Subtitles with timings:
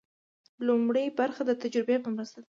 [0.67, 2.39] لومړۍ برخه د تجربې په مرسته ده.